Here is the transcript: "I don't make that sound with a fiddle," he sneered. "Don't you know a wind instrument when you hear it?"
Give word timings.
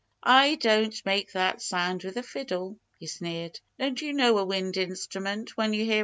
"I 0.23 0.55
don't 0.55 0.99
make 1.05 1.33
that 1.33 1.61
sound 1.61 2.03
with 2.03 2.17
a 2.17 2.23
fiddle," 2.23 2.79
he 2.97 3.05
sneered. 3.05 3.59
"Don't 3.77 4.01
you 4.01 4.13
know 4.13 4.39
a 4.39 4.43
wind 4.45 4.75
instrument 4.75 5.55
when 5.57 5.73
you 5.73 5.85
hear 5.85 5.97
it?" 5.97 5.99